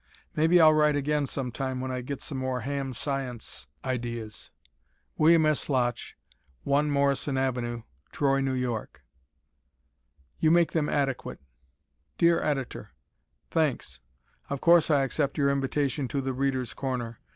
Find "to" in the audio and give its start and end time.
16.07-16.19